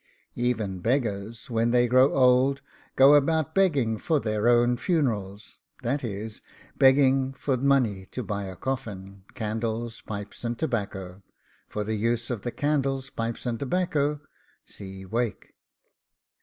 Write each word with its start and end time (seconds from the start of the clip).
Even 0.33 0.79
beggars, 0.79 1.47
when 1.51 1.69
they 1.69 1.87
grow 1.87 2.11
old, 2.15 2.63
go 2.95 3.13
about 3.13 3.53
begging 3.53 3.99
FOR 3.99 4.19
THEIR 4.19 4.49
OWN 4.49 4.75
FUNERALS 4.77 5.59
that 5.83 6.03
is, 6.03 6.41
begging 6.75 7.33
for 7.33 7.55
money 7.57 8.07
to 8.07 8.23
buy 8.23 8.45
a 8.45 8.55
coffin, 8.55 9.25
candles, 9.35 10.01
pipes, 10.01 10.43
and 10.43 10.57
tobacco. 10.57 11.21
For 11.69 11.83
the 11.83 11.93
use 11.97 12.31
of 12.31 12.41
the 12.41 12.51
candles, 12.51 13.11
pipes, 13.11 13.45
and 13.45 13.59
tobacco, 13.59 14.21
see 14.65 15.05
WAKE. 15.05 15.53